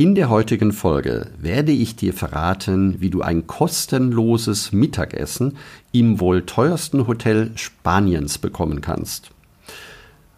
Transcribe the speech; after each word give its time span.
In 0.00 0.14
der 0.14 0.30
heutigen 0.30 0.72
Folge 0.72 1.26
werde 1.38 1.72
ich 1.72 1.94
dir 1.94 2.14
verraten, 2.14 3.02
wie 3.02 3.10
du 3.10 3.20
ein 3.20 3.46
kostenloses 3.46 4.72
Mittagessen 4.72 5.58
im 5.92 6.20
wohl 6.20 6.46
teuersten 6.46 7.06
Hotel 7.06 7.50
Spaniens 7.54 8.38
bekommen 8.38 8.80
kannst. 8.80 9.30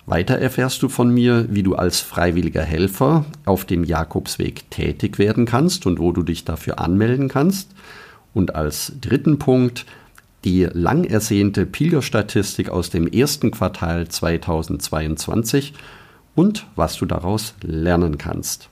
Weiter 0.04 0.36
erfährst 0.36 0.82
du 0.82 0.88
von 0.88 1.14
mir, 1.14 1.46
wie 1.48 1.62
du 1.62 1.76
als 1.76 2.00
freiwilliger 2.00 2.64
Helfer 2.64 3.24
auf 3.44 3.64
dem 3.64 3.84
Jakobsweg 3.84 4.68
tätig 4.68 5.20
werden 5.20 5.46
kannst 5.46 5.86
und 5.86 6.00
wo 6.00 6.10
du 6.10 6.24
dich 6.24 6.44
dafür 6.44 6.80
anmelden 6.80 7.28
kannst. 7.28 7.70
Und 8.34 8.56
als 8.56 8.94
dritten 9.00 9.38
Punkt 9.38 9.86
die 10.42 10.64
lang 10.72 11.04
ersehnte 11.04 11.66
Pilgerstatistik 11.66 12.68
aus 12.68 12.90
dem 12.90 13.06
ersten 13.06 13.52
Quartal 13.52 14.08
2022 14.08 15.72
und 16.34 16.66
was 16.74 16.96
du 16.96 17.06
daraus 17.06 17.54
lernen 17.62 18.18
kannst. 18.18 18.71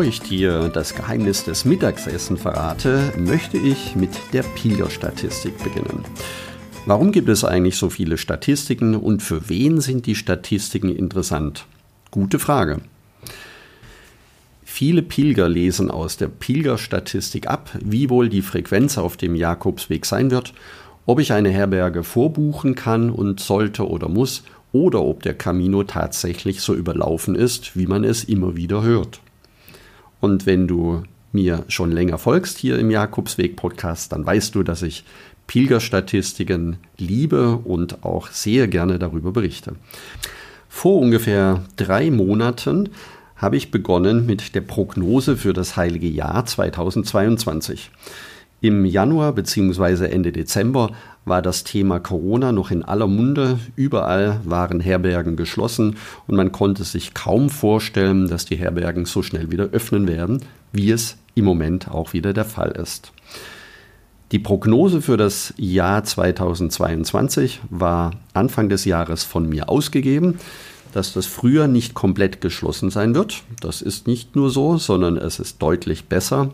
Bevor 0.00 0.08
ich 0.08 0.22
dir 0.22 0.70
das 0.70 0.94
Geheimnis 0.94 1.44
des 1.44 1.66
Mittagsessens 1.66 2.40
verrate, 2.40 3.12
möchte 3.18 3.58
ich 3.58 3.94
mit 3.96 4.08
der 4.32 4.42
Pilgerstatistik 4.44 5.62
beginnen. 5.62 6.02
Warum 6.86 7.12
gibt 7.12 7.28
es 7.28 7.44
eigentlich 7.44 7.76
so 7.76 7.90
viele 7.90 8.16
Statistiken 8.16 8.96
und 8.96 9.22
für 9.22 9.50
wen 9.50 9.82
sind 9.82 10.06
die 10.06 10.14
Statistiken 10.14 10.88
interessant? 10.88 11.66
Gute 12.10 12.38
Frage. 12.38 12.80
Viele 14.64 15.02
Pilger 15.02 15.50
lesen 15.50 15.90
aus 15.90 16.16
der 16.16 16.28
Pilgerstatistik 16.28 17.46
ab, 17.46 17.68
wie 17.84 18.08
wohl 18.08 18.30
die 18.30 18.40
Frequenz 18.40 18.96
auf 18.96 19.18
dem 19.18 19.34
Jakobsweg 19.34 20.06
sein 20.06 20.30
wird, 20.30 20.54
ob 21.04 21.20
ich 21.20 21.34
eine 21.34 21.50
Herberge 21.50 22.04
vorbuchen 22.04 22.74
kann 22.74 23.10
und 23.10 23.38
sollte 23.38 23.86
oder 23.86 24.08
muss, 24.08 24.44
oder 24.72 25.02
ob 25.02 25.24
der 25.24 25.34
Camino 25.34 25.84
tatsächlich 25.84 26.62
so 26.62 26.72
überlaufen 26.72 27.34
ist, 27.34 27.76
wie 27.76 27.86
man 27.86 28.02
es 28.02 28.24
immer 28.24 28.56
wieder 28.56 28.80
hört. 28.80 29.20
Und 30.20 30.46
wenn 30.46 30.68
du 30.68 31.02
mir 31.32 31.64
schon 31.68 31.92
länger 31.92 32.18
folgst 32.18 32.58
hier 32.58 32.78
im 32.78 32.90
Jakobsweg-Podcast, 32.90 34.12
dann 34.12 34.26
weißt 34.26 34.54
du, 34.54 34.62
dass 34.62 34.82
ich 34.82 35.04
Pilgerstatistiken 35.46 36.76
liebe 36.96 37.56
und 37.56 38.04
auch 38.04 38.28
sehr 38.28 38.68
gerne 38.68 38.98
darüber 38.98 39.32
berichte. 39.32 39.74
Vor 40.68 41.00
ungefähr 41.00 41.64
drei 41.76 42.10
Monaten 42.10 42.90
habe 43.34 43.56
ich 43.56 43.70
begonnen 43.70 44.26
mit 44.26 44.54
der 44.54 44.60
Prognose 44.60 45.36
für 45.36 45.52
das 45.52 45.76
heilige 45.76 46.06
Jahr 46.06 46.44
2022. 46.44 47.90
Im 48.60 48.84
Januar 48.84 49.32
bzw. 49.32 50.04
Ende 50.06 50.30
Dezember 50.32 50.92
war 51.24 51.42
das 51.42 51.64
Thema 51.64 52.00
Corona 52.00 52.52
noch 52.52 52.70
in 52.70 52.84
aller 52.84 53.06
Munde. 53.06 53.58
Überall 53.76 54.40
waren 54.44 54.80
Herbergen 54.80 55.36
geschlossen 55.36 55.96
und 56.26 56.36
man 56.36 56.52
konnte 56.52 56.84
sich 56.84 57.14
kaum 57.14 57.50
vorstellen, 57.50 58.28
dass 58.28 58.44
die 58.44 58.56
Herbergen 58.56 59.04
so 59.04 59.22
schnell 59.22 59.50
wieder 59.50 59.66
öffnen 59.66 60.08
werden, 60.08 60.42
wie 60.72 60.90
es 60.90 61.16
im 61.34 61.44
Moment 61.44 61.90
auch 61.90 62.12
wieder 62.12 62.32
der 62.32 62.44
Fall 62.44 62.72
ist. 62.72 63.12
Die 64.32 64.38
Prognose 64.38 65.02
für 65.02 65.16
das 65.16 65.52
Jahr 65.56 66.04
2022 66.04 67.60
war 67.68 68.12
Anfang 68.32 68.68
des 68.68 68.84
Jahres 68.84 69.24
von 69.24 69.48
mir 69.48 69.68
ausgegeben, 69.68 70.38
dass 70.92 71.12
das 71.12 71.26
Frühjahr 71.26 71.66
nicht 71.66 71.94
komplett 71.94 72.40
geschlossen 72.40 72.90
sein 72.90 73.14
wird. 73.14 73.42
Das 73.60 73.82
ist 73.82 74.06
nicht 74.06 74.36
nur 74.36 74.50
so, 74.50 74.78
sondern 74.78 75.16
es 75.16 75.40
ist 75.40 75.60
deutlich 75.60 76.04
besser. 76.04 76.50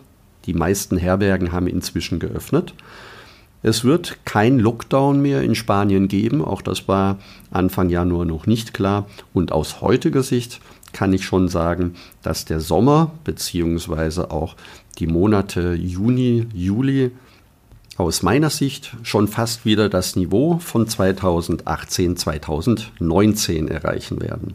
Die 0.47 0.55
meisten 0.55 0.97
Herbergen 0.97 1.53
haben 1.53 1.67
inzwischen 1.67 2.19
geöffnet. 2.19 2.73
Es 3.63 3.85
wird 3.85 4.19
kein 4.25 4.59
Lockdown 4.59 5.21
mehr 5.21 5.43
in 5.43 5.55
Spanien 5.55 6.09
geben, 6.09 6.45
auch 6.45 6.63
das 6.63 6.89
war 6.89 7.19
Anfang 7.51 7.89
Januar 7.89 8.25
noch 8.25 8.47
nicht 8.47 8.75
klar. 8.75 9.07
Und 9.33 9.53
aus 9.53 9.81
heutiger 9.81 10.23
Sicht 10.23 10.61
kann 10.93 11.13
ich 11.13 11.25
schon 11.25 11.49
sagen, 11.49 11.95
dass 12.23 12.45
der 12.45 12.61
Sommer 12.61 13.13
bzw. 13.25 14.23
auch 14.23 14.57
die 14.99 15.07
Monate 15.07 15.75
Juni, 15.75 16.47
Juli 16.55 17.11
aus 17.97 18.23
meiner 18.23 18.51
Sicht 18.51 18.97
schon 19.03 19.29
fast 19.29 19.65
wieder 19.65 19.89
das 19.89 20.17
Niveau 20.17 20.59
von 20.59 20.87
2018, 20.87 22.17
2019 22.17 23.69
erreichen 23.69 24.21
werden. 24.21 24.55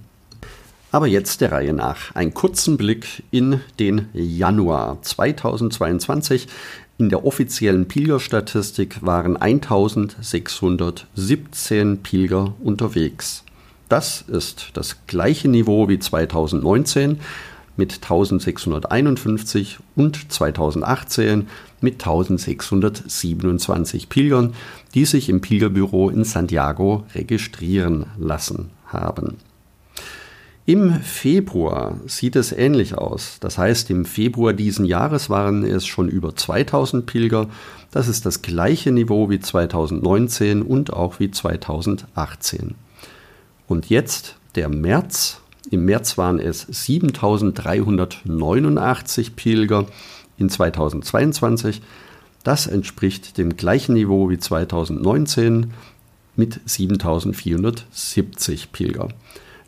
Aber 0.92 1.08
jetzt 1.08 1.40
der 1.40 1.54
Reihe 1.54 1.74
nach. 1.74 2.14
Einen 2.16 2.34
kurzen 2.34 2.76
Blick 2.76 3.24
in 3.32 3.62
den 3.80 4.10
Januar 4.14 5.02
2022. 5.02 6.48
In 6.98 7.10
der 7.10 7.26
offiziellen 7.26 7.88
Pilgerstatistik 7.88 9.02
waren 9.02 9.38
1617 9.38 12.04
Pilger 12.04 12.54
unterwegs. 12.60 13.44
Das 13.90 14.22
ist 14.22 14.70
das 14.74 14.98
gleiche 15.08 15.50
Niveau 15.50 15.90
wie 15.90 16.00
2019 16.00 17.20
mit 17.76 17.96
1651 17.96 19.80
und 19.96 20.32
2018 20.32 21.48
mit 21.82 21.96
1627 21.96 24.08
Pilgern, 24.08 24.54
die 24.94 25.04
sich 25.06 25.28
im 25.30 25.42
Pilgerbüro 25.42 26.10
in 26.10 26.24
Santiago 26.24 27.06
registrieren 27.16 28.06
lassen 28.18 28.70
haben. 28.86 29.38
Im 30.72 31.02
Februar 31.02 32.00
sieht 32.06 32.38
es 32.38 32.54
ähnlich 32.54 32.98
aus. 32.98 33.40
Das 33.42 33.58
heißt, 33.58 33.90
im 33.90 34.06
Februar 34.06 34.54
diesen 34.54 34.86
Jahres 34.86 35.30
waren 35.30 35.66
es 35.66 35.86
schon 35.86 36.08
über 36.08 36.34
2000 36.34 37.06
Pilger. 37.06 37.50
Das 37.92 38.08
ist 38.08 38.26
das 38.26 38.42
gleiche 38.42 38.94
Niveau 38.94 39.30
wie 39.30 39.42
2019 39.42 40.62
und 40.62 40.94
auch 40.94 41.20
wie 41.20 41.30
2018. 41.30 42.76
Und 43.68 43.90
jetzt 43.90 44.38
der 44.56 44.70
März. 44.70 45.42
Im 45.72 45.84
März 45.84 46.18
waren 46.18 46.40
es 46.40 46.66
7389 46.70 49.36
Pilger 49.36 49.88
in 50.38 50.48
2022. 50.48 51.82
Das 52.46 52.68
entspricht 52.68 53.38
dem 53.38 53.58
gleichen 53.58 53.96
Niveau 53.96 54.30
wie 54.30 54.40
2019 54.40 55.74
mit 56.38 56.62
7470 56.66 58.72
Pilger. 58.72 59.10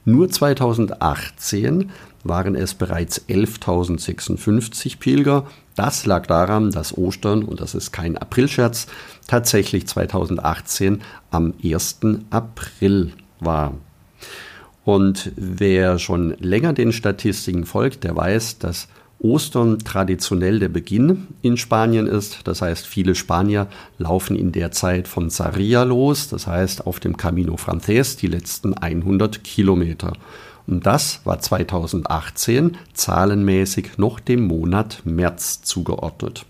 Nur 0.06 0.30
2018 0.30 1.92
waren 2.24 2.56
es 2.56 2.74
bereits 2.74 3.22
11.056 3.28 5.00
Pilger. 5.00 5.46
Das 5.76 6.06
lag 6.06 6.26
daran, 6.28 6.72
dass 6.72 6.98
Ostern, 6.98 7.44
und 7.44 7.62
das 7.62 7.76
ist 7.76 7.92
kein 7.92 8.18
Aprilscherz, 8.18 8.88
tatsächlich 9.28 9.88
2018 9.88 11.02
am 11.32 11.54
1. 11.64 12.00
April 12.30 13.14
war. 13.40 13.74
Und 14.86 15.32
wer 15.36 16.00
schon 16.00 16.36
länger 16.40 16.74
den 16.74 16.92
Statistiken 16.92 17.66
folgt, 17.66 18.04
der 18.04 18.16
weiß, 18.16 18.60
dass 18.60 18.90
Ostern 19.20 19.80
traditionell 19.80 20.60
der 20.60 20.70
Beginn 20.70 21.28
in 21.42 21.56
Spanien 21.56 22.08
ist. 22.08 22.42
Das 22.46 22.62
heißt, 22.62 22.86
viele 22.86 23.16
Spanier 23.16 23.68
laufen 23.98 24.36
in 24.36 24.52
der 24.52 24.72
Zeit 24.72 25.08
von 25.08 25.30
Sarria 25.30 25.84
los, 25.84 26.28
das 26.28 26.48
heißt 26.48 26.86
auf 26.86 27.00
dem 27.00 27.16
Camino 27.16 27.56
Frances 27.58 28.18
die 28.18 28.28
letzten 28.28 28.74
100 28.74 29.44
Kilometer. 29.44 30.14
Und 30.68 30.86
das 30.86 31.22
war 31.26 31.40
2018 31.40 32.78
zahlenmäßig 32.94 33.98
noch 33.98 34.20
dem 34.20 34.48
Monat 34.48 35.02
März 35.06 35.62
zugeordnet. 35.62 36.46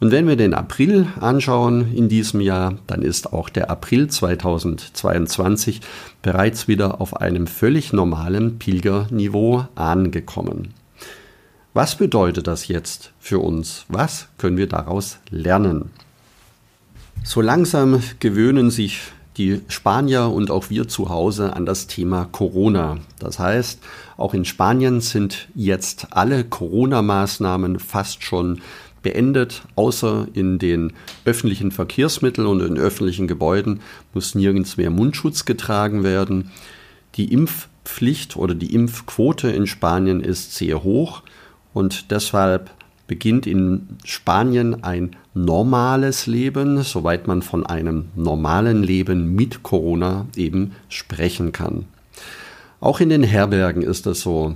Und 0.00 0.12
wenn 0.12 0.26
wir 0.26 0.36
den 0.36 0.54
April 0.54 1.08
anschauen 1.20 1.94
in 1.94 2.08
diesem 2.08 2.40
Jahr, 2.40 2.78
dann 2.86 3.02
ist 3.02 3.34
auch 3.34 3.50
der 3.50 3.70
April 3.70 4.08
2022 4.08 5.82
bereits 6.22 6.68
wieder 6.68 7.02
auf 7.02 7.20
einem 7.20 7.46
völlig 7.46 7.92
normalen 7.92 8.58
Pilgerniveau 8.58 9.66
angekommen. 9.74 10.72
Was 11.72 11.96
bedeutet 11.96 12.48
das 12.48 12.66
jetzt 12.66 13.12
für 13.20 13.38
uns? 13.38 13.84
Was 13.86 14.26
können 14.38 14.56
wir 14.56 14.66
daraus 14.66 15.18
lernen? 15.30 15.90
So 17.22 17.40
langsam 17.40 18.02
gewöhnen 18.18 18.72
sich 18.72 19.02
die 19.36 19.60
Spanier 19.68 20.30
und 20.30 20.50
auch 20.50 20.68
wir 20.68 20.88
zu 20.88 21.10
Hause 21.10 21.54
an 21.54 21.66
das 21.66 21.86
Thema 21.86 22.24
Corona. 22.24 22.98
Das 23.20 23.38
heißt, 23.38 23.78
auch 24.16 24.34
in 24.34 24.44
Spanien 24.44 25.00
sind 25.00 25.48
jetzt 25.54 26.08
alle 26.10 26.42
Corona-Maßnahmen 26.42 27.78
fast 27.78 28.24
schon 28.24 28.62
beendet, 29.02 29.62
außer 29.76 30.26
in 30.34 30.58
den 30.58 30.92
öffentlichen 31.24 31.70
Verkehrsmitteln 31.70 32.48
und 32.48 32.62
in 32.62 32.78
öffentlichen 32.78 33.28
Gebäuden 33.28 33.78
muss 34.12 34.34
nirgends 34.34 34.76
mehr 34.76 34.90
Mundschutz 34.90 35.44
getragen 35.44 36.02
werden. 36.02 36.50
Die 37.14 37.32
Impfpflicht 37.32 38.36
oder 38.36 38.56
die 38.56 38.74
Impfquote 38.74 39.50
in 39.50 39.68
Spanien 39.68 40.20
ist 40.20 40.56
sehr 40.56 40.82
hoch 40.82 41.22
und 41.72 42.10
deshalb 42.10 42.70
beginnt 43.06 43.46
in 43.46 43.88
Spanien 44.04 44.84
ein 44.84 45.16
normales 45.34 46.26
Leben, 46.26 46.82
soweit 46.82 47.26
man 47.26 47.42
von 47.42 47.66
einem 47.66 48.06
normalen 48.14 48.82
Leben 48.82 49.34
mit 49.34 49.62
Corona 49.62 50.26
eben 50.36 50.72
sprechen 50.88 51.50
kann. 51.50 51.86
Auch 52.80 53.00
in 53.00 53.08
den 53.08 53.22
Herbergen 53.22 53.82
ist 53.82 54.06
das 54.06 54.20
so. 54.20 54.54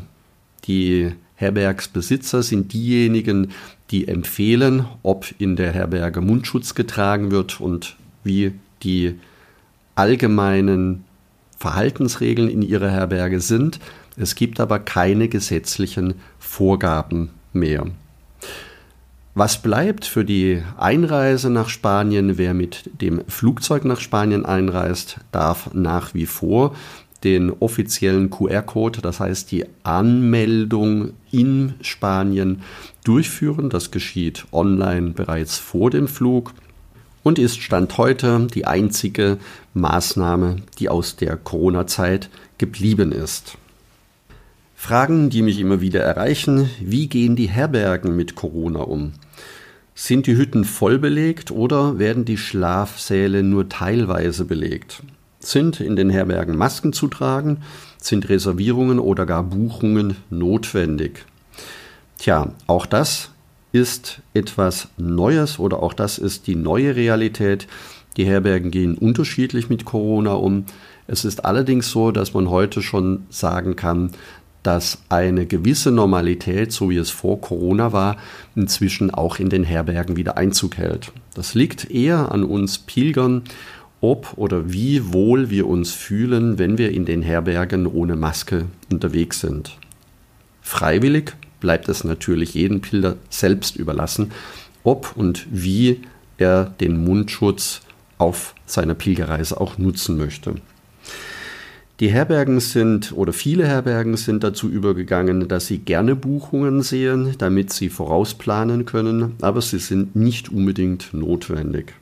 Die 0.66 1.12
Herbergsbesitzer 1.37 2.43
sind 2.43 2.72
diejenigen, 2.72 3.50
die 3.90 4.08
empfehlen, 4.08 4.87
ob 5.02 5.26
in 5.38 5.56
der 5.56 5.72
Herberge 5.72 6.20
Mundschutz 6.20 6.75
getragen 6.75 7.31
wird 7.31 7.61
und 7.61 7.96
wie 8.22 8.52
die 8.82 9.19
allgemeinen 9.94 11.05
Verhaltensregeln 11.64 12.50
in 12.50 12.61
ihrer 12.61 12.90
Herberge 12.90 13.40
sind. 13.40 13.81
Es 14.19 14.34
gibt 14.34 14.61
aber 14.61 14.78
keine 14.78 15.28
gesetzlichen 15.28 16.12
Vorgaben 16.38 17.31
mehr. 17.55 17.87
Was 19.34 19.62
bleibt 19.62 20.05
für 20.05 20.26
die 20.26 20.62
Einreise 20.76 21.49
nach 21.49 21.70
Spanien? 21.70 22.37
Wer 22.37 22.52
mit 22.52 22.90
dem 23.00 23.22
Flugzeug 23.28 23.87
nach 23.87 24.00
Spanien 24.00 24.44
einreist, 24.44 25.20
darf 25.32 25.72
nach 25.72 26.12
wie 26.12 26.26
vor 26.26 26.75
den 27.25 27.50
offiziellen 27.50 28.28
QR-Code, 28.28 29.00
das 29.00 29.20
heißt 29.20 29.50
die 29.50 29.64
Anmeldung 29.84 31.14
in 31.31 31.72
Spanien, 31.81 32.61
durchführen. 33.05 33.70
Das 33.70 33.90
geschieht 33.90 34.44
online 34.52 35.12
bereits 35.12 35.56
vor 35.56 35.90
dem 35.90 36.08
Flug 36.08 36.52
und 37.25 37.41
ist 37.41 37.61
Stand 37.61 37.99
heute 37.99 38.47
die 38.55 38.67
einzige 38.67 39.38
Maßnahme, 39.73 40.59
die 40.79 40.88
aus 40.88 41.17
der 41.17 41.37
Corona-Zeit 41.37 42.31
geblieben 42.59 43.11
ist. 43.11 43.59
Fragen, 44.76 45.31
die 45.31 45.43
mich 45.43 45.59
immer 45.59 45.81
wieder 45.81 46.03
erreichen, 46.03 46.71
wie 46.81 47.09
gehen 47.09 47.35
die 47.35 47.49
Herbergen 47.49 48.15
mit 48.15 48.37
Corona 48.37 48.81
um? 48.81 49.15
Sind 49.94 50.26
die 50.26 50.37
Hütten 50.37 50.65
voll 50.65 50.99
belegt 50.99 51.50
oder 51.50 51.99
werden 51.99 52.25
die 52.25 52.37
Schlafsäle 52.37 53.43
nur 53.43 53.69
teilweise 53.69 54.44
belegt? 54.44 55.03
Sind 55.41 55.81
in 55.81 55.97
den 55.97 56.11
Herbergen 56.11 56.56
Masken 56.56 56.93
zu 56.93 57.09
tragen? 57.09 57.62
Sind 57.99 58.29
Reservierungen 58.29 58.99
oder 58.99 59.25
gar 59.25 59.44
Buchungen 59.44 60.17
notwendig? 60.29 61.25
Tja, 62.19 62.53
auch 62.67 62.85
das 62.85 63.31
ist 63.75 64.23
etwas 64.35 64.87
Neues 64.97 65.59
oder 65.59 65.82
auch 65.82 65.94
das 65.94 66.19
ist 66.19 66.47
die 66.47 66.55
neue 66.55 66.94
Realität. 66.94 67.67
Die 68.17 68.25
Herbergen 68.25 68.71
gehen 68.71 68.97
unterschiedlich 68.97 69.69
mit 69.69 69.85
Corona 69.85 70.35
um. 70.35 70.67
Es 71.09 71.25
ist 71.25 71.44
allerdings 71.44 71.91
so, 71.91 72.12
dass 72.12 72.35
man 72.35 72.49
heute 72.50 72.82
schon 72.82 73.26
sagen 73.31 73.75
kann, 73.75 74.12
dass 74.62 75.03
eine 75.09 75.44
gewisse 75.44 75.91
Normalität, 75.91 76.71
so 76.71 76.88
wie 76.88 76.97
es 76.97 77.11
vor 77.11 77.41
Corona 77.41 77.93
war, 77.93 78.17
inzwischen 78.55 79.12
auch 79.12 79.41
in 79.41 79.50
den 79.50 79.65
Herbergen 79.65 80.17
wieder 80.17 80.37
Einzug 80.37 80.76
hält. 80.76 81.11
Das 81.35 81.55
liegt 81.55 81.91
eher 81.91 82.31
an 82.31 82.44
uns 82.44 82.79
Pilgern, 82.79 83.43
ob 84.00 84.35
oder 84.37 84.73
wie 84.73 85.12
wohl 85.12 85.50
wir 85.50 85.67
uns 85.67 85.91
fühlen, 85.91 86.61
wenn 86.61 86.79
wir 86.79 86.93
in 86.93 87.06
den 87.06 87.23
Herbergen 87.23 87.88
ohne 87.88 88.15
Maske 88.15 88.67
unterwegs 88.88 89.41
sind. 89.41 89.76
Freiwillig 90.62 91.35
bleibt 91.64 91.88
es 91.88 92.05
natürlich 92.05 92.52
jedem 92.52 92.82
Pilger 92.82 93.16
selbst 93.31 93.76
überlassen, 93.76 94.32
ob 94.82 95.16
und 95.16 95.46
wie 95.50 96.02
er 96.37 96.75
den 96.78 97.02
Mundschutz 97.02 97.81
auf 98.19 98.55
seiner 98.66 98.93
Pilgerreise 98.93 99.58
auch 99.58 99.78
nutzen 99.78 100.19
möchte. 100.19 100.56
Die 102.00 102.11
Herbergen 102.11 102.61
sind 102.61 103.12
oder 103.12 103.32
viele 103.32 103.66
Herbergen 103.66 104.19
sind 104.19 104.44
dazu 104.44 104.69
übergegangen, 104.69 105.49
dass 105.49 105.69
sie 105.69 105.78
gerne 105.78 106.14
Buchungen 106.14 106.82
sehen, 106.82 107.34
damit 107.38 107.72
sie 107.72 107.88
vorausplanen 107.88 108.84
können, 108.84 109.37
aber 109.40 109.62
sie 109.62 109.78
sind 109.78 110.14
nicht 110.14 110.50
unbedingt 110.50 111.14
notwendig. 111.14 111.94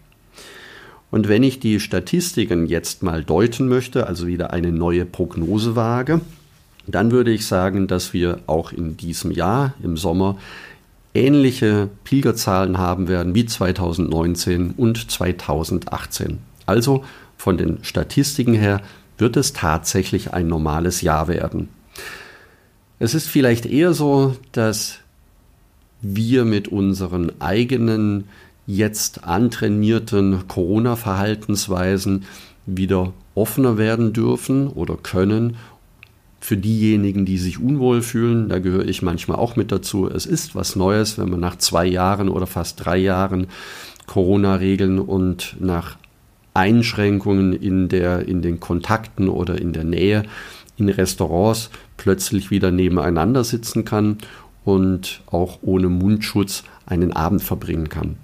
Und 1.12 1.29
wenn 1.29 1.44
ich 1.44 1.61
die 1.61 1.79
Statistiken 1.79 2.67
jetzt 2.67 3.05
mal 3.05 3.23
deuten 3.23 3.69
möchte, 3.69 4.09
also 4.09 4.26
wieder 4.26 4.53
eine 4.53 4.73
neue 4.73 5.05
Prognose 5.05 5.76
wage, 5.76 6.20
dann 6.87 7.11
würde 7.11 7.31
ich 7.31 7.46
sagen, 7.46 7.87
dass 7.87 8.12
wir 8.12 8.40
auch 8.46 8.73
in 8.73 8.96
diesem 8.96 9.31
Jahr 9.31 9.75
im 9.82 9.96
Sommer 9.96 10.37
ähnliche 11.14 11.88
Pilgerzahlen 12.05 12.79
haben 12.79 13.08
werden 13.08 13.34
wie 13.34 13.46
2019 13.46 14.73
und 14.76 15.11
2018. 15.11 16.38
Also 16.67 17.05
von 17.37 17.56
den 17.56 17.84
Statistiken 17.84 18.55
her 18.55 18.81
wird 19.19 19.37
es 19.37 19.52
tatsächlich 19.52 20.32
ein 20.32 20.49
normales 20.49 21.02
Jahr 21.02 21.29
werden. 21.29 21.69
Es 22.99 23.14
ist 23.14 23.28
vielleicht 23.28 23.67
eher 23.67 23.94
so, 23.94 24.37
dass 24.52 24.99
wir 26.00 26.44
mit 26.44 26.69
unseren 26.69 27.32
eigenen 27.40 28.25
jetzt 28.67 29.25
antrainierten 29.25 30.46
Corona-Verhaltensweisen 30.49 32.25
wieder 32.67 33.12
offener 33.35 33.76
werden 33.76 34.12
dürfen 34.12 34.69
oder 34.69 34.96
können. 34.96 35.56
Für 36.43 36.56
diejenigen, 36.56 37.25
die 37.25 37.39
sich 37.39 37.61
unwohl 37.61 38.03
fühlen, 38.03 38.49
da 38.49 38.59
gehöre 38.59 38.89
ich 38.89 39.00
manchmal 39.00 39.39
auch 39.39 39.55
mit 39.55 39.71
dazu. 39.71 40.09
Es 40.09 40.27
ist 40.27 40.56
was 40.56 40.75
Neues, 40.75 41.17
wenn 41.17 41.31
man 41.31 41.39
nach 41.39 41.56
zwei 41.56 41.87
Jahren 41.87 42.29
oder 42.29 42.49
fast 42.49 42.85
drei 42.85 42.97
Jahren 42.97 43.47
Corona-Regeln 44.09 44.99
und 44.99 45.56
nach 45.61 45.99
Einschränkungen 46.53 47.53
in, 47.53 47.89
der, 47.89 48.27
in 48.27 48.43
den 48.43 48.59
Kontakten 48.59 49.29
oder 49.29 49.61
in 49.61 49.73
der 49.73 49.85
Nähe 49.85 50.25
in 50.77 50.89
Restaurants 50.89 51.71
plötzlich 51.97 52.50
wieder 52.50 52.73
nebeneinander 52.73 53.45
sitzen 53.45 53.85
kann 53.85 54.19
und 54.65 55.23
auch 55.31 55.61
ohne 55.62 55.91
Mundschutz 55.91 56.65
einen 56.87 57.12
Abend 57.12 57.45
verbringen 57.45 57.88
kann. 57.88 58.17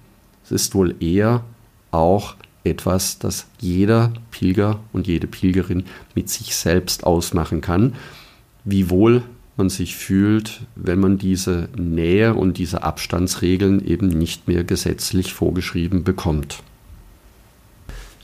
Es 0.45 0.51
ist 0.51 0.75
wohl 0.75 0.97
eher 0.99 1.45
auch 1.93 2.35
etwas, 2.65 3.19
das 3.19 3.47
jeder 3.61 4.13
Pilger 4.31 4.81
und 4.93 5.07
jede 5.07 5.27
Pilgerin 5.27 5.85
mit 6.15 6.29
sich 6.29 6.55
selbst 6.55 7.05
ausmachen 7.05 7.61
kann, 7.61 7.95
wie 8.65 8.91
wohl 8.91 9.23
man 9.57 9.71
sich 9.71 9.97
fühlt, 9.97 10.61
wenn 10.77 11.01
man 11.01 11.19
diese 11.19 11.69
Nähe 11.77 12.35
und 12.35 12.59
diese 12.59 12.83
Abstandsregeln 12.83 13.85
eben 13.85 14.09
nicht 14.09 14.47
mehr 14.47 14.65
gesetzlich 14.65 15.33
vorgeschrieben 15.33 16.05
bekommt. 16.05 16.63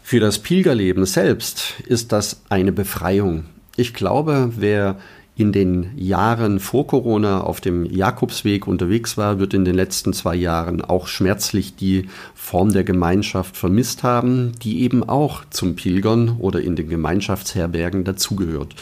Für 0.02 0.20
das 0.20 0.38
Pilgerleben 0.38 1.06
selbst 1.06 1.80
ist 1.87 2.12
das 2.12 2.42
eine 2.49 2.73
Befreiung. 2.73 3.47
Ich 3.76 3.94
glaube, 3.94 4.52
wer 4.56 4.99
in 5.37 5.50
den 5.50 5.91
Jahren 5.97 6.61
vor 6.61 6.87
Corona 6.87 7.41
auf 7.41 7.61
dem 7.61 7.85
Jakobsweg 7.85 8.69
unterwegs 8.69 9.17
war, 9.17 9.41
wird 9.41 9.53
in 9.53 9.64
den 9.64 9.75
letzten 9.75 10.12
zwei 10.12 10.37
Jahren 10.37 10.81
auch 10.81 11.09
schmerzlich 11.09 11.75
die 11.75 12.09
Form 12.35 12.73
der 12.73 12.85
Gemeinschaft 12.85 13.57
vermisst 13.57 14.05
haben, 14.05 14.53
die 14.62 14.83
eben 14.83 15.03
auch 15.03 15.45
zum 15.50 15.75
Pilgern 15.75 16.37
oder 16.38 16.61
in 16.61 16.76
den 16.76 16.88
Gemeinschaftsherbergen 16.88 18.05
dazugehört. 18.05 18.76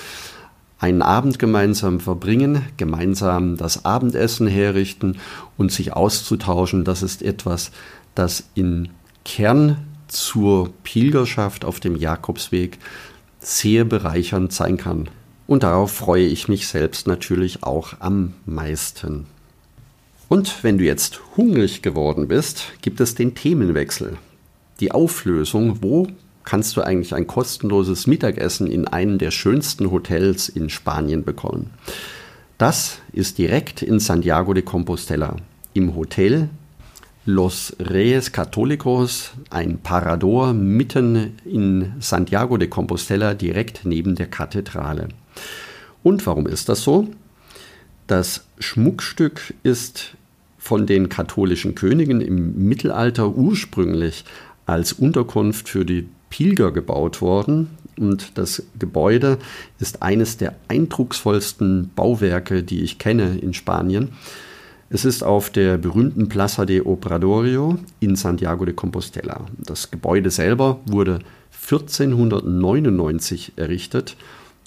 Einen 0.78 1.00
Abend 1.00 1.38
gemeinsam 1.38 2.00
verbringen, 2.00 2.62
gemeinsam 2.76 3.56
das 3.56 3.86
Abendessen 3.86 4.46
herrichten 4.46 5.18
und 5.56 5.72
sich 5.72 5.94
auszutauschen, 5.94 6.84
das 6.84 7.02
ist 7.02 7.22
etwas, 7.22 7.70
das 8.14 8.44
in 8.54 8.90
Kern 9.24 9.78
zur 10.08 10.70
Pilgerschaft 10.82 11.64
auf 11.64 11.80
dem 11.80 11.96
Jakobsweg 11.96 12.78
sehr 13.40 13.84
bereichernd 13.84 14.52
sein 14.52 14.76
kann. 14.76 15.08
Und 15.52 15.64
darauf 15.64 15.92
freue 15.92 16.24
ich 16.24 16.48
mich 16.48 16.66
selbst 16.66 17.06
natürlich 17.06 17.62
auch 17.62 17.92
am 17.98 18.32
meisten. 18.46 19.26
Und 20.30 20.64
wenn 20.64 20.78
du 20.78 20.84
jetzt 20.84 21.20
hungrig 21.36 21.82
geworden 21.82 22.26
bist, 22.26 22.72
gibt 22.80 23.02
es 23.02 23.14
den 23.14 23.34
Themenwechsel. 23.34 24.16
Die 24.80 24.92
Auflösung, 24.92 25.82
wo 25.82 26.06
kannst 26.42 26.74
du 26.74 26.80
eigentlich 26.80 27.14
ein 27.14 27.26
kostenloses 27.26 28.06
Mittagessen 28.06 28.66
in 28.66 28.88
einem 28.88 29.18
der 29.18 29.30
schönsten 29.30 29.90
Hotels 29.90 30.48
in 30.48 30.70
Spanien 30.70 31.22
bekommen. 31.22 31.68
Das 32.56 33.00
ist 33.12 33.36
direkt 33.36 33.82
in 33.82 34.00
Santiago 34.00 34.54
de 34.54 34.62
Compostela, 34.62 35.36
im 35.74 35.94
Hotel 35.94 36.48
Los 37.26 37.76
Reyes 37.78 38.32
Católicos, 38.32 39.32
ein 39.50 39.80
Parador 39.82 40.54
mitten 40.54 41.36
in 41.44 41.92
Santiago 42.00 42.56
de 42.56 42.68
Compostela, 42.68 43.34
direkt 43.34 43.84
neben 43.84 44.14
der 44.14 44.28
Kathedrale. 44.28 45.08
Und 46.02 46.26
warum 46.26 46.46
ist 46.46 46.68
das 46.68 46.82
so? 46.82 47.08
Das 48.06 48.44
Schmuckstück 48.58 49.54
ist 49.62 50.14
von 50.58 50.86
den 50.86 51.08
katholischen 51.08 51.74
Königen 51.74 52.20
im 52.20 52.68
Mittelalter 52.68 53.34
ursprünglich 53.34 54.24
als 54.66 54.92
Unterkunft 54.92 55.68
für 55.68 55.84
die 55.84 56.08
Pilger 56.30 56.72
gebaut 56.72 57.20
worden. 57.20 57.70
Und 57.98 58.38
das 58.38 58.62
Gebäude 58.78 59.38
ist 59.78 60.02
eines 60.02 60.36
der 60.36 60.54
eindrucksvollsten 60.68 61.90
Bauwerke, 61.94 62.62
die 62.62 62.82
ich 62.82 62.98
kenne 62.98 63.38
in 63.38 63.54
Spanien. 63.54 64.10
Es 64.88 65.04
ist 65.04 65.22
auf 65.22 65.50
der 65.50 65.78
berühmten 65.78 66.28
Plaza 66.28 66.64
de 66.66 66.82
Obradorio 66.82 67.78
in 68.00 68.14
Santiago 68.14 68.64
de 68.64 68.74
Compostela. 68.74 69.46
Das 69.58 69.90
Gebäude 69.90 70.30
selber 70.30 70.80
wurde 70.86 71.20
1499 71.62 73.52
errichtet 73.56 74.16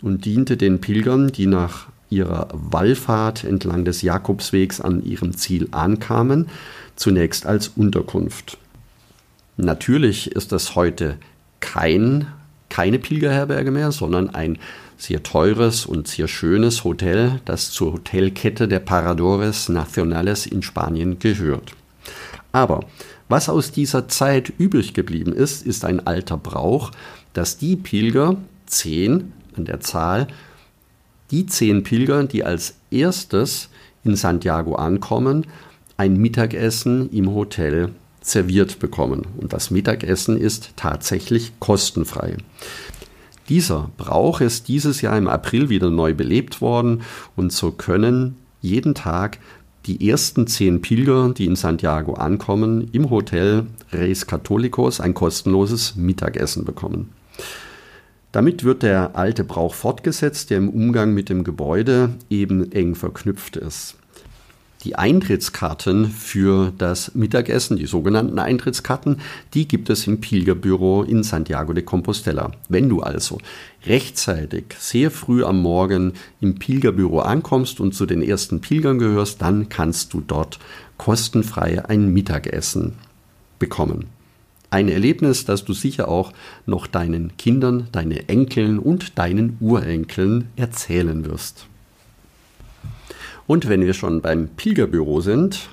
und 0.02 0.26
diente 0.26 0.58
den 0.58 0.82
Pilgern, 0.82 1.32
die 1.32 1.48
nach 1.48 1.88
ihrer 2.10 2.48
Wallfahrt 2.54 3.44
entlang 3.44 3.86
des 3.86 4.02
Jakobswegs 4.02 4.82
an 4.82 5.04
ihrem 5.04 5.36
Ziel 5.36 5.68
ankamen, 5.72 6.48
zunächst 6.96 7.46
als 7.46 7.70
Unterkunft. 7.70 8.58
Natürlich 9.58 10.32
ist 10.32 10.52
das 10.52 10.76
heute 10.76 11.18
kein, 11.60 12.28
keine 12.70 13.00
Pilgerherberge 13.00 13.72
mehr, 13.72 13.92
sondern 13.92 14.30
ein 14.30 14.58
sehr 14.98 15.24
teures 15.24 15.86
und 15.86 16.08
sehr 16.08 16.28
schönes 16.28 16.84
Hotel, 16.84 17.42
das 17.46 17.72
zur 17.72 17.94
Hotelkette 17.94 18.68
der 18.68 18.80
Paradores 18.80 19.70
Nacionales 19.70 20.46
in 20.46 20.62
Spanien 20.62 21.20
gehört. 21.20 21.74
Aber 22.52 22.82
was 23.28 23.50
aus 23.50 23.72
dieser 23.72 24.08
Zeit 24.08 24.54
übrig 24.58 24.94
geblieben 24.94 25.34
ist, 25.34 25.66
ist 25.66 25.84
ein 25.84 26.06
alter 26.06 26.38
Brauch, 26.38 26.92
dass 27.34 27.58
die 27.58 27.76
Pilger, 27.76 28.38
zehn 28.68 29.34
an 29.58 29.66
der 29.66 29.80
Zahl, 29.80 30.28
die 31.32 31.46
zehn 31.46 31.84
Pilger, 31.84 32.24
die 32.24 32.44
als 32.44 32.76
erstes 32.92 33.70
in 34.04 34.16
Santiago 34.16 34.76
ankommen, 34.76 35.48
ein 35.98 36.18
Mittagessen 36.18 37.10
im 37.12 37.34
Hotel 37.34 37.90
serviert 38.22 38.80
bekommen. 38.80 39.28
Und 39.38 39.54
das 39.54 39.72
Mittagessen 39.72 40.38
ist 40.38 40.74
tatsächlich 40.76 41.54
kostenfrei. 41.60 42.38
Dieser 43.50 43.92
Brauch 43.98 44.42
ist 44.42 44.68
dieses 44.68 45.02
Jahr 45.02 45.18
im 45.18 45.28
April 45.28 45.70
wieder 45.70 45.92
neu 45.92 46.14
belebt 46.14 46.62
worden 46.62 47.04
und 47.36 47.54
so 47.54 47.72
können 47.72 48.38
jeden 48.62 48.96
Tag 48.96 49.38
die 49.86 50.10
ersten 50.10 50.48
zehn 50.48 50.82
Pilger, 50.82 51.30
die 51.30 51.46
in 51.46 51.56
Santiago 51.56 52.14
ankommen, 52.14 52.90
im 52.92 53.12
Hotel 53.12 53.68
Reis 53.92 54.26
Catholicos 54.26 55.00
ein 55.00 55.14
kostenloses 55.14 55.96
Mittagessen 55.96 56.66
bekommen. 56.66 57.12
Damit 58.36 58.66
wird 58.66 58.84
der 58.84 59.16
alte 59.16 59.46
Brauch 59.46 59.74
fortgesetzt, 59.74 60.50
der 60.50 60.58
im 60.58 60.68
Umgang 60.68 61.14
mit 61.14 61.30
dem 61.30 61.46
Gebäude 61.46 62.16
eben 62.30 62.70
eng 62.74 62.94
verknüpft 62.94 63.56
ist. 63.56 63.96
Die 64.84 64.98
Eintrittskarten 64.98 66.10
für 66.10 66.74
das 66.78 67.16
Mittagessen, 67.16 67.78
die 67.78 67.86
sogenannten 67.86 68.38
Eintrittskarten, 68.38 69.22
die 69.54 69.70
gibt 69.70 69.90
es 69.90 70.06
im 70.06 70.20
Pilgerbüro 70.20 71.04
in 71.04 71.24
Santiago 71.24 71.72
de 71.72 71.86
Compostela. 71.86 72.52
Wenn 72.68 72.90
du 72.90 73.00
also 73.00 73.38
rechtzeitig, 73.86 74.66
sehr 74.80 75.12
früh 75.12 75.46
am 75.46 75.62
Morgen 75.62 76.12
im 76.42 76.56
Pilgerbüro 76.56 77.20
ankommst 77.20 77.80
und 77.80 77.96
zu 77.96 78.06
den 78.06 78.22
ersten 78.22 78.60
Pilgern 78.60 79.00
gehörst, 79.00 79.42
dann 79.42 79.70
kannst 79.70 80.14
du 80.14 80.20
dort 80.20 80.60
kostenfrei 80.98 81.86
ein 81.86 82.12
Mittagessen 82.12 82.96
bekommen. 83.60 84.08
Ein 84.76 84.90
Erlebnis, 84.90 85.46
das 85.46 85.64
du 85.64 85.72
sicher 85.72 86.10
auch 86.10 86.34
noch 86.66 86.86
deinen 86.86 87.38
Kindern, 87.38 87.88
deinen 87.94 88.28
Enkeln 88.28 88.78
und 88.78 89.18
deinen 89.18 89.56
Urenkeln 89.62 90.50
erzählen 90.58 91.24
wirst. 91.24 91.68
Und 93.48 93.70
wenn 93.70 93.86
wir 93.86 93.94
schon 93.94 94.20
beim 94.20 94.50
Pilgerbüro 94.50 95.22
sind, 95.22 95.70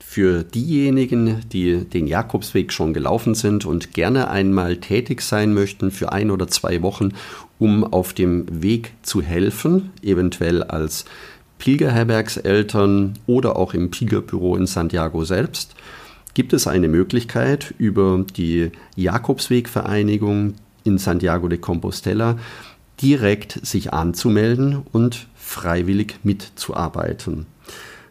für 0.00 0.42
diejenigen, 0.42 1.42
die 1.52 1.84
den 1.84 2.06
Jakobsweg 2.06 2.72
schon 2.72 2.94
gelaufen 2.94 3.34
sind 3.34 3.66
und 3.66 3.92
gerne 3.92 4.30
einmal 4.30 4.78
tätig 4.78 5.20
sein 5.20 5.52
möchten 5.52 5.90
für 5.90 6.12
ein 6.12 6.30
oder 6.30 6.48
zwei 6.48 6.80
Wochen, 6.80 7.10
um 7.58 7.84
auf 7.84 8.14
dem 8.14 8.62
Weg 8.62 8.94
zu 9.02 9.20
helfen, 9.20 9.90
eventuell 10.00 10.62
als 10.62 11.04
Pilgerherbergseltern 11.58 13.18
oder 13.26 13.56
auch 13.56 13.74
im 13.74 13.90
Pilgerbüro 13.90 14.56
in 14.56 14.66
Santiago 14.66 15.24
selbst, 15.24 15.74
gibt 16.36 16.52
es 16.52 16.66
eine 16.66 16.88
Möglichkeit 16.88 17.72
über 17.78 18.22
die 18.36 18.70
Jakobswegvereinigung 18.94 20.52
in 20.84 20.98
Santiago 20.98 21.48
de 21.48 21.56
Compostela 21.56 22.36
direkt 23.00 23.66
sich 23.66 23.94
anzumelden 23.94 24.82
und 24.92 25.28
freiwillig 25.34 26.18
mitzuarbeiten. 26.24 27.46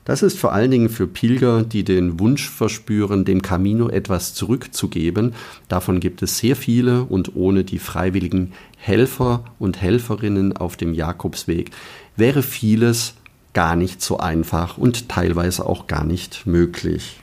Das 0.06 0.24
ist 0.24 0.40
vor 0.40 0.54
allen 0.54 0.72
Dingen 0.72 0.90
für 0.90 1.06
Pilger, 1.06 1.62
die 1.62 1.84
den 1.84 2.20
Wunsch 2.20 2.50
verspüren, 2.50 3.26
dem 3.26 3.44
Camino 3.44 3.90
etwas 3.90 4.34
zurückzugeben. 4.34 5.36
Davon 5.68 6.00
gibt 6.00 6.24
es 6.24 6.40
sehr 6.40 6.56
viele 6.56 7.04
und 7.04 7.36
ohne 7.36 7.64
die 7.64 7.78
freiwilligen 7.78 8.54
Helfer 8.76 9.44
und 9.60 9.80
Helferinnen 9.80 10.58
auf 10.58 10.78
dem 10.78 10.96
Jakobsweg 10.96 11.70
wäre 12.18 12.42
vieles 12.42 13.14
gar 13.54 13.76
nicht 13.76 14.02
so 14.02 14.18
einfach 14.18 14.80
und 14.80 15.10
teilweise 15.10 15.68
auch 15.68 15.86
gar 15.86 16.04
nicht 16.04 16.48
möglich. 16.48 17.22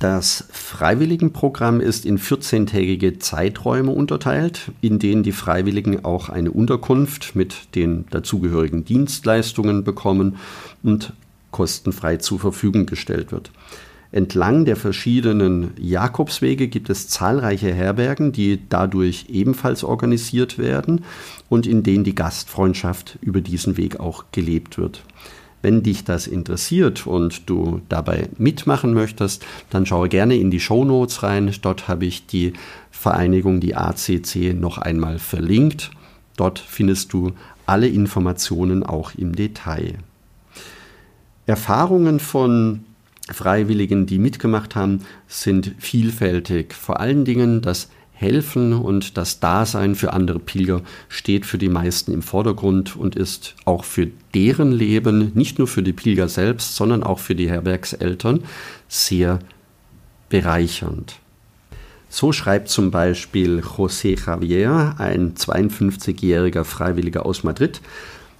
Das 0.00 0.44
Freiwilligenprogramm 0.50 1.80
ist 1.80 2.04
in 2.04 2.18
14-tägige 2.18 3.20
Zeiträume 3.20 3.92
unterteilt, 3.92 4.72
in 4.80 4.98
denen 4.98 5.22
die 5.22 5.32
Freiwilligen 5.32 6.04
auch 6.04 6.28
eine 6.28 6.50
Unterkunft 6.50 7.36
mit 7.36 7.74
den 7.74 8.04
dazugehörigen 8.10 8.84
Dienstleistungen 8.84 9.84
bekommen 9.84 10.36
und 10.82 11.12
kostenfrei 11.52 12.16
zur 12.16 12.40
Verfügung 12.40 12.86
gestellt 12.86 13.30
wird. 13.30 13.50
Entlang 14.10 14.64
der 14.64 14.76
verschiedenen 14.76 15.72
Jakobswege 15.76 16.68
gibt 16.68 16.88
es 16.88 17.08
zahlreiche 17.08 17.72
Herbergen, 17.72 18.30
die 18.30 18.60
dadurch 18.68 19.26
ebenfalls 19.28 19.82
organisiert 19.82 20.56
werden 20.56 21.04
und 21.48 21.66
in 21.66 21.82
denen 21.82 22.04
die 22.04 22.14
Gastfreundschaft 22.14 23.18
über 23.22 23.40
diesen 23.40 23.76
Weg 23.76 23.98
auch 23.98 24.26
gelebt 24.30 24.78
wird. 24.78 25.02
Wenn 25.64 25.82
dich 25.82 26.04
das 26.04 26.26
interessiert 26.26 27.06
und 27.06 27.48
du 27.48 27.80
dabei 27.88 28.28
mitmachen 28.36 28.92
möchtest, 28.92 29.46
dann 29.70 29.86
schaue 29.86 30.10
gerne 30.10 30.36
in 30.36 30.50
die 30.50 30.60
Show 30.60 30.84
Notes 30.84 31.22
rein. 31.22 31.50
Dort 31.62 31.88
habe 31.88 32.04
ich 32.04 32.26
die 32.26 32.52
Vereinigung, 32.90 33.60
die 33.60 33.74
ACC, 33.74 34.52
noch 34.52 34.76
einmal 34.76 35.18
verlinkt. 35.18 35.90
Dort 36.36 36.58
findest 36.58 37.14
du 37.14 37.32
alle 37.64 37.88
Informationen 37.88 38.82
auch 38.82 39.14
im 39.14 39.34
Detail. 39.34 39.94
Erfahrungen 41.46 42.20
von 42.20 42.84
Freiwilligen, 43.32 44.04
die 44.04 44.18
mitgemacht 44.18 44.76
haben, 44.76 45.00
sind 45.28 45.76
vielfältig. 45.78 46.74
Vor 46.74 47.00
allen 47.00 47.24
Dingen 47.24 47.62
das 47.62 47.88
Helfen 48.14 48.72
und 48.72 49.16
das 49.18 49.40
Dasein 49.40 49.96
für 49.96 50.12
andere 50.12 50.38
Pilger 50.38 50.82
steht 51.08 51.44
für 51.44 51.58
die 51.58 51.68
meisten 51.68 52.12
im 52.12 52.22
Vordergrund 52.22 52.96
und 52.96 53.16
ist 53.16 53.56
auch 53.64 53.84
für 53.84 54.08
deren 54.34 54.72
Leben, 54.72 55.32
nicht 55.34 55.58
nur 55.58 55.66
für 55.66 55.82
die 55.82 55.92
Pilger 55.92 56.28
selbst, 56.28 56.76
sondern 56.76 57.02
auch 57.02 57.18
für 57.18 57.34
die 57.34 57.50
Herbergseltern 57.50 58.44
sehr 58.88 59.40
bereichernd. 60.28 61.16
So 62.08 62.30
schreibt 62.30 62.68
zum 62.68 62.92
Beispiel 62.92 63.58
José 63.58 64.24
Javier, 64.24 64.94
ein 64.98 65.34
52-jähriger 65.34 66.62
Freiwilliger 66.62 67.26
aus 67.26 67.42
Madrid, 67.42 67.80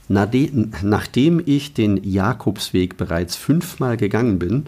nachdem 0.09 1.43
ich 1.45 1.75
den 1.75 2.05
Jakobsweg 2.05 2.97
bereits 2.97 3.35
fünfmal 3.35 3.97
gegangen 3.97 4.39
bin, 4.39 4.67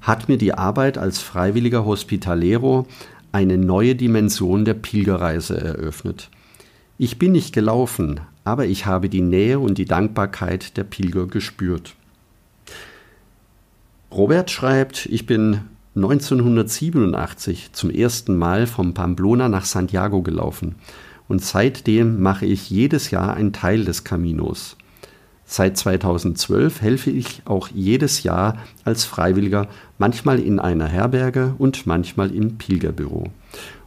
hat 0.00 0.28
mir 0.28 0.38
die 0.38 0.54
Arbeit 0.54 0.98
als 0.98 1.20
freiwilliger 1.20 1.84
Hospitalero 1.84 2.86
eine 3.32 3.58
neue 3.58 3.94
Dimension 3.94 4.64
der 4.64 4.74
Pilgerreise 4.74 5.60
eröffnet. 5.60 6.30
Ich 6.96 7.18
bin 7.18 7.32
nicht 7.32 7.54
gelaufen, 7.54 8.20
aber 8.44 8.66
ich 8.66 8.86
habe 8.86 9.08
die 9.08 9.20
Nähe 9.20 9.58
und 9.58 9.78
die 9.78 9.84
Dankbarkeit 9.84 10.76
der 10.76 10.84
Pilger 10.84 11.26
gespürt. 11.26 11.94
Robert 14.10 14.50
schreibt, 14.50 15.06
ich 15.06 15.26
bin 15.26 15.60
1987 15.94 17.72
zum 17.72 17.90
ersten 17.90 18.36
Mal 18.36 18.66
vom 18.66 18.94
Pamplona 18.94 19.48
nach 19.48 19.64
Santiago 19.64 20.22
gelaufen 20.22 20.76
und 21.28 21.42
seitdem 21.42 22.20
mache 22.20 22.46
ich 22.46 22.70
jedes 22.70 23.10
Jahr 23.10 23.34
einen 23.34 23.52
Teil 23.52 23.84
des 23.84 24.04
Caminos. 24.04 24.76
Seit 25.50 25.78
2012 25.78 26.82
helfe 26.82 27.10
ich 27.10 27.40
auch 27.46 27.68
jedes 27.68 28.22
Jahr 28.22 28.58
als 28.84 29.04
Freiwilliger, 29.06 29.66
manchmal 29.96 30.40
in 30.40 30.60
einer 30.60 30.86
Herberge 30.86 31.54
und 31.56 31.86
manchmal 31.86 32.34
im 32.34 32.58
Pilgerbüro. 32.58 33.28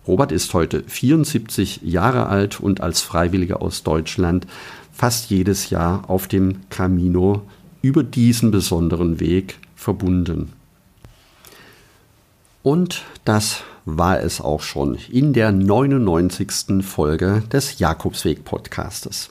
Robert 0.08 0.32
ist 0.32 0.56
heute 0.56 0.84
74 0.88 1.82
Jahre 1.84 2.26
alt 2.26 2.60
und 2.60 2.82
als 2.82 3.02
Freiwilliger 3.02 3.62
aus 3.62 3.84
Deutschland 3.84 4.48
fast 4.92 5.30
jedes 5.30 5.70
Jahr 5.70 6.10
auf 6.10 6.28
dem 6.28 6.68
Camino 6.72 7.44
über 7.84 8.02
diesen 8.02 8.50
besonderen 8.50 9.20
Weg 9.20 9.60
verbunden. 9.76 10.54
Und 12.64 13.04
das 13.24 13.62
war 13.86 14.20
es 14.20 14.42
auch 14.42 14.64
schon 14.64 14.98
in 15.12 15.34
der 15.34 15.52
99. 15.52 16.84
Folge 16.84 17.44
des 17.52 17.78
Jakobsweg 17.78 18.46
Podcastes. 18.46 19.30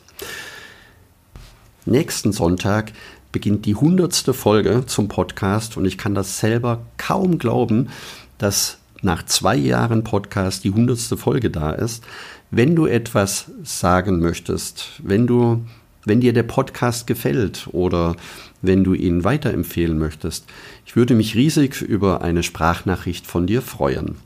Nächsten 1.86 2.32
Sonntag 2.32 2.92
beginnt 3.32 3.66
die 3.66 3.74
hundertste 3.74 4.34
Folge 4.34 4.84
zum 4.86 5.08
Podcast 5.08 5.76
und 5.76 5.84
ich 5.84 5.98
kann 5.98 6.14
das 6.14 6.38
selber 6.38 6.82
kaum 6.96 7.38
glauben, 7.38 7.88
dass 8.38 8.78
nach 9.02 9.24
zwei 9.24 9.56
Jahren 9.56 10.04
Podcast 10.04 10.64
die 10.64 10.72
hundertste 10.72 11.16
Folge 11.16 11.50
da 11.50 11.72
ist. 11.72 12.04
Wenn 12.50 12.76
du 12.76 12.86
etwas 12.86 13.50
sagen 13.62 14.20
möchtest, 14.20 15.00
wenn 15.02 15.26
du 15.26 15.64
wenn 16.04 16.20
dir 16.20 16.32
der 16.32 16.44
Podcast 16.44 17.06
gefällt 17.06 17.68
oder 17.72 18.16
wenn 18.62 18.84
du 18.84 18.94
ihn 18.94 19.24
weiterempfehlen 19.24 19.98
möchtest. 19.98 20.46
Ich 20.86 20.96
würde 20.96 21.14
mich 21.14 21.34
riesig 21.34 21.82
über 21.82 22.22
eine 22.22 22.42
Sprachnachricht 22.42 23.26
von 23.26 23.46
dir 23.46 23.62
freuen. 23.62 24.16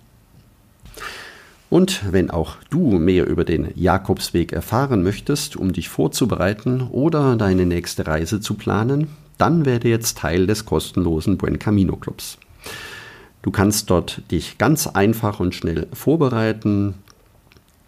Und 1.75 2.13
wenn 2.13 2.31
auch 2.31 2.55
du 2.71 3.01
mehr 3.01 3.27
über 3.27 3.43
den 3.43 3.73
Jakobsweg 3.75 4.53
erfahren 4.53 5.03
möchtest, 5.03 5.57
um 5.57 5.73
dich 5.73 5.89
vorzubereiten 5.89 6.83
oder 6.83 7.35
deine 7.35 7.67
nächste 7.67 8.07
Reise 8.07 8.39
zu 8.39 8.55
planen, 8.55 9.09
dann 9.39 9.65
werde 9.65 9.89
jetzt 9.89 10.19
Teil 10.19 10.47
des 10.47 10.67
kostenlosen 10.67 11.37
Buen 11.37 11.59
Camino 11.59 11.97
Clubs. 11.97 12.39
Du 13.43 13.51
kannst 13.51 13.91
dort 13.91 14.23
dich 14.31 14.57
ganz 14.57 14.87
einfach 14.87 15.41
und 15.41 15.53
schnell 15.53 15.89
vorbereiten. 15.93 16.95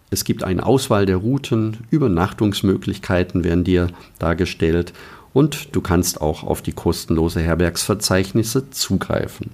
Es 0.09 0.25
gibt 0.25 0.43
eine 0.43 0.65
Auswahl 0.65 1.05
der 1.05 1.15
Routen, 1.15 1.77
Übernachtungsmöglichkeiten 1.89 3.45
werden 3.45 3.63
dir 3.63 3.87
dargestellt 4.19 4.91
und 5.31 5.73
du 5.73 5.79
kannst 5.79 6.19
auch 6.19 6.43
auf 6.43 6.61
die 6.61 6.73
kostenlose 6.73 7.39
Herbergsverzeichnisse 7.39 8.69
zugreifen. 8.69 9.51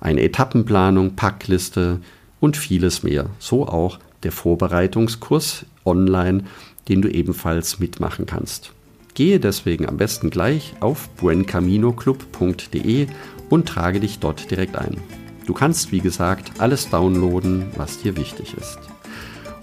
Eine 0.00 0.22
Etappenplanung, 0.22 1.14
Packliste, 1.14 2.00
und 2.40 2.56
vieles 2.56 3.02
mehr. 3.02 3.30
So 3.38 3.66
auch 3.66 3.98
der 4.22 4.32
Vorbereitungskurs 4.32 5.66
online, 5.84 6.44
den 6.88 7.02
du 7.02 7.08
ebenfalls 7.08 7.78
mitmachen 7.78 8.26
kannst. 8.26 8.72
Gehe 9.14 9.40
deswegen 9.40 9.88
am 9.88 9.96
besten 9.96 10.30
gleich 10.30 10.74
auf 10.80 11.08
buencaminoclub.de 11.10 13.06
und 13.48 13.66
trage 13.66 14.00
dich 14.00 14.18
dort 14.18 14.50
direkt 14.50 14.76
ein. 14.76 14.98
Du 15.46 15.54
kannst, 15.54 15.92
wie 15.92 16.00
gesagt, 16.00 16.60
alles 16.60 16.90
downloaden, 16.90 17.66
was 17.76 18.02
dir 18.02 18.16
wichtig 18.16 18.54
ist. 18.60 18.78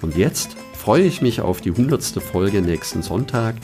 Und 0.02 0.16
jetzt 0.16 0.56
freue 0.74 1.04
ich 1.04 1.22
mich 1.22 1.42
auf 1.42 1.62
die 1.62 1.72
100. 1.72 2.04
Folge 2.22 2.62
nächsten 2.62 3.04
Sonntag. 3.04 3.56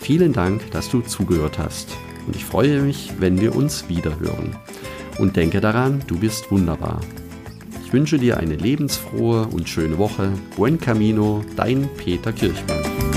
Vielen 0.00 0.32
Dank, 0.32 0.70
dass 0.70 0.90
du 0.90 1.00
zugehört 1.00 1.58
hast. 1.58 1.88
Und 2.26 2.36
ich 2.36 2.44
freue 2.44 2.82
mich, 2.82 3.12
wenn 3.18 3.40
wir 3.40 3.56
uns 3.56 3.88
wiederhören. 3.88 4.54
Und 5.18 5.36
denke 5.36 5.60
daran, 5.60 6.02
du 6.06 6.18
bist 6.18 6.50
wunderbar. 6.50 7.00
Ich 7.88 7.94
wünsche 7.94 8.18
dir 8.18 8.36
eine 8.36 8.54
lebensfrohe 8.54 9.46
und 9.46 9.66
schöne 9.66 9.96
Woche. 9.96 10.30
Buen 10.56 10.78
Camino, 10.78 11.42
dein 11.56 11.88
Peter 11.96 12.34
Kirchmann. 12.34 13.07